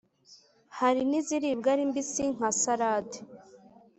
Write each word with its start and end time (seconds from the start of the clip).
hari 0.77 1.01
n’iziribwa 1.09 1.67
ari 1.73 1.83
mbisi 1.89 2.23
nka 2.35 2.49
sarade. 2.61 3.19